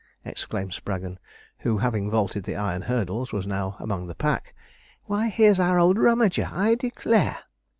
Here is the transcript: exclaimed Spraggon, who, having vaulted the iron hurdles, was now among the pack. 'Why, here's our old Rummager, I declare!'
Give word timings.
exclaimed 0.25 0.73
Spraggon, 0.73 1.19
who, 1.59 1.77
having 1.77 2.09
vaulted 2.09 2.43
the 2.43 2.55
iron 2.55 2.81
hurdles, 2.81 3.31
was 3.31 3.45
now 3.45 3.75
among 3.77 4.07
the 4.07 4.15
pack. 4.15 4.55
'Why, 5.03 5.29
here's 5.29 5.59
our 5.59 5.77
old 5.77 5.97
Rummager, 5.97 6.51
I 6.51 6.73
declare!' 6.73 7.37